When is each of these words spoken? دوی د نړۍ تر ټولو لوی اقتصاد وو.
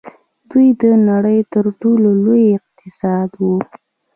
دوی 0.49 0.67
د 0.81 0.83
نړۍ 1.09 1.39
تر 1.53 1.65
ټولو 1.81 2.07
لوی 2.25 2.43
اقتصاد 2.57 3.29
وو. 3.41 3.57